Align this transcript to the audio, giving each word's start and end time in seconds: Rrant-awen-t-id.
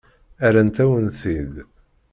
Rrant-awen-t-id. 0.49 1.53